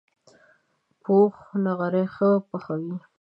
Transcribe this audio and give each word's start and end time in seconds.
پوخ 1.03 1.33
نغری 1.63 2.05
ښه 2.15 2.29
پخوي 2.49 2.95